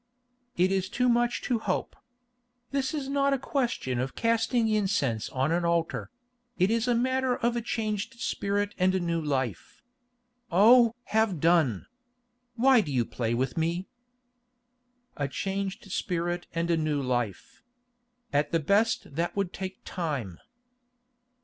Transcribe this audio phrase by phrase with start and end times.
[0.57, 1.95] "It is too much to hope.
[2.71, 6.09] This is not a question of casting incense on an altar;
[6.57, 9.83] it is a matter of a changed spirit and a new life.
[10.51, 10.95] Oh!
[11.03, 11.85] have done.
[12.55, 13.85] Why do you play with me?"
[15.17, 17.61] "A changed spirit and a new life.
[18.33, 20.39] At the best that would take time."